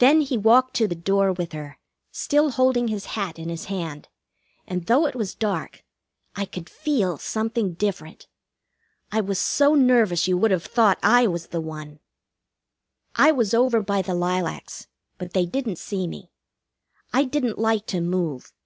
Then 0.00 0.20
he 0.20 0.36
walked 0.36 0.74
to 0.74 0.86
the 0.86 0.94
door 0.94 1.32
with 1.32 1.52
her, 1.52 1.78
still 2.12 2.50
holding 2.50 2.88
his 2.88 3.06
hat 3.16 3.38
in 3.38 3.48
his 3.48 3.64
hand, 3.72 4.06
and 4.66 4.84
though 4.84 5.06
it 5.06 5.14
was 5.14 5.34
dark 5.34 5.82
I 6.34 6.44
could 6.44 6.68
feel 6.68 7.16
something 7.16 7.72
different. 7.72 8.26
I 9.10 9.22
was 9.22 9.38
so 9.38 9.74
nervous 9.74 10.28
you 10.28 10.36
would 10.36 10.50
have 10.50 10.66
thought 10.66 10.98
I 11.02 11.26
was 11.26 11.46
the 11.46 11.62
one. 11.62 12.00
I 13.14 13.32
was 13.32 13.54
over 13.54 13.80
by 13.80 14.02
the 14.02 14.14
lilacs; 14.14 14.88
but 15.16 15.32
they 15.32 15.46
didn't 15.46 15.76
see 15.78 16.06
me. 16.06 16.28
I 17.14 17.24
didn't 17.24 17.58
like 17.58 17.86
to 17.86 18.02
move. 18.02 18.52